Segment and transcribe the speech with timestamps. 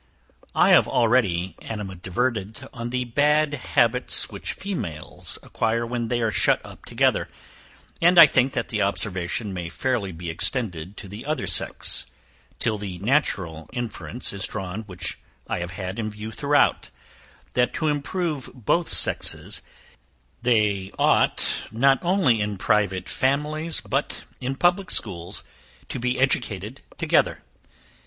[0.55, 6.59] I have already animadverted on the bad habits which females acquire when they are shut
[6.65, 7.29] up together;
[8.01, 12.07] and I think that the observation may fairly be extended to the other sex,
[12.57, 16.89] till the natural inference is drawn which I have had in view throughout
[17.53, 19.61] that to improve both sexes
[20.41, 25.43] they ought, not only in private families, but in public schools,
[25.89, 27.43] to be educated together.